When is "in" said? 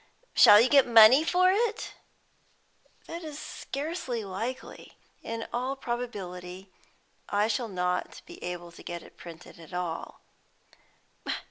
5.21-5.47